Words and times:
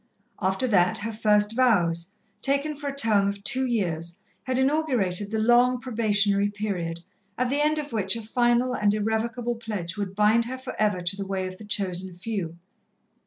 After 0.41 0.67
that, 0.67 0.97
her 0.97 1.11
first 1.11 1.55
vows, 1.55 2.09
taken 2.41 2.75
for 2.75 2.87
a 2.87 2.95
term 2.95 3.27
of 3.27 3.43
two 3.43 3.67
years, 3.67 4.17
had 4.45 4.57
inaugurated 4.57 5.29
the 5.29 5.37
long 5.37 5.79
probationary 5.79 6.49
period 6.49 7.01
at 7.37 7.51
the 7.51 7.61
end 7.63 7.77
of 7.77 7.93
which 7.93 8.15
a 8.15 8.23
final 8.23 8.73
and 8.73 8.95
irrevocable 8.95 9.57
pledge 9.57 9.97
would 9.97 10.15
bind 10.15 10.45
her 10.45 10.57
for 10.57 10.75
ever 10.81 11.03
to 11.03 11.15
the 11.15 11.27
way 11.27 11.45
of 11.45 11.59
the 11.59 11.65
chosen 11.65 12.15
few. 12.15 12.57